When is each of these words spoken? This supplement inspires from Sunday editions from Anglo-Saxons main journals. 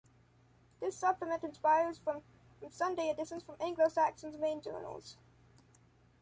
This 0.79 0.97
supplement 0.97 1.43
inspires 1.43 1.99
from 1.99 2.23
Sunday 2.71 3.09
editions 3.11 3.43
from 3.43 3.57
Anglo-Saxons 3.61 4.35
main 4.39 4.59
journals. 4.59 5.15